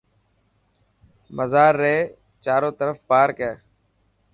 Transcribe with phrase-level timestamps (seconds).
[1.35, 1.97] مزار ري
[2.43, 3.53] چارو ترف پارڪ هي.